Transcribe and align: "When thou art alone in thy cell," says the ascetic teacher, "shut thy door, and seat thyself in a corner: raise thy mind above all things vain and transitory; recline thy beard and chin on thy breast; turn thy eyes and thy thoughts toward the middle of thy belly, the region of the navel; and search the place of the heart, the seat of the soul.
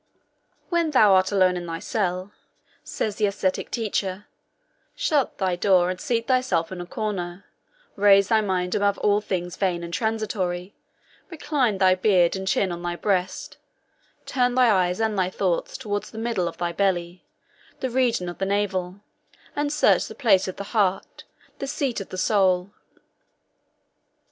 "When 0.69 0.89
thou 0.89 1.13
art 1.13 1.31
alone 1.31 1.55
in 1.55 1.67
thy 1.67 1.77
cell," 1.77 2.31
says 2.83 3.17
the 3.17 3.27
ascetic 3.27 3.69
teacher, 3.69 4.25
"shut 4.95 5.37
thy 5.37 5.55
door, 5.55 5.91
and 5.91 6.01
seat 6.01 6.25
thyself 6.25 6.71
in 6.71 6.81
a 6.81 6.87
corner: 6.87 7.45
raise 7.95 8.29
thy 8.29 8.41
mind 8.41 8.73
above 8.73 8.97
all 8.97 9.21
things 9.21 9.57
vain 9.57 9.83
and 9.83 9.93
transitory; 9.93 10.73
recline 11.29 11.77
thy 11.77 11.93
beard 11.93 12.35
and 12.35 12.47
chin 12.47 12.71
on 12.71 12.81
thy 12.81 12.95
breast; 12.95 13.57
turn 14.25 14.55
thy 14.55 14.71
eyes 14.87 14.99
and 14.99 15.19
thy 15.19 15.29
thoughts 15.29 15.77
toward 15.77 16.01
the 16.05 16.17
middle 16.17 16.47
of 16.47 16.57
thy 16.57 16.71
belly, 16.71 17.23
the 17.79 17.91
region 17.91 18.27
of 18.27 18.39
the 18.39 18.45
navel; 18.47 19.01
and 19.55 19.71
search 19.71 20.07
the 20.07 20.15
place 20.15 20.47
of 20.47 20.55
the 20.55 20.63
heart, 20.73 21.25
the 21.59 21.67
seat 21.67 22.01
of 22.01 22.09
the 22.09 22.17
soul. 22.17 22.71